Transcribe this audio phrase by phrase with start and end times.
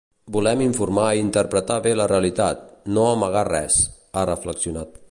[0.35, 2.65] Volem informar i interpretar bé la realitat,
[2.97, 3.81] no amagar res,
[4.17, 4.97] ha reflexionat.